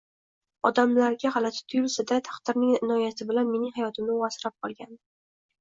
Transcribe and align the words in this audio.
Odamlarga 0.69 1.31
g`alati 1.35 1.61
tuyilsa-da, 1.73 2.17
taqdirning 2.29 2.73
inoyati 2.79 3.29
bilan 3.33 3.53
mening 3.57 3.77
hayotimni 3.79 4.17
u 4.19 4.29
asrab 4.31 4.57
qolgandi 4.65 4.99